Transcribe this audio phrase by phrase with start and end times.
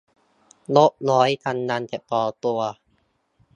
[0.75, 2.59] นกน้อยทำรังแต่พอตัว